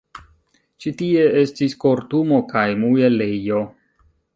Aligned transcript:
Ĉi 0.85 0.93
tie 1.01 1.27
estis 1.43 1.77
kortumo 1.85 2.43
kaj 2.55 2.67
muelejo. 2.87 3.67